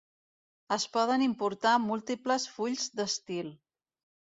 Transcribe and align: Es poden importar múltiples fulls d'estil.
Es 0.75 0.85
poden 0.95 1.25
importar 1.25 1.75
múltiples 1.85 2.49
fulls 2.57 2.91
d'estil. 2.99 3.55